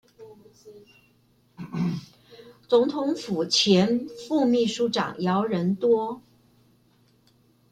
[2.67, 6.23] 總統府前副祕書長姚人多